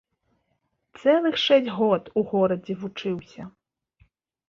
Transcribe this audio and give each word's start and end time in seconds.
Цэлых 1.01 1.35
шэсць 1.45 1.71
год 1.77 2.03
у 2.17 2.27
горадзе 2.35 2.73
вучыўся. 2.83 3.51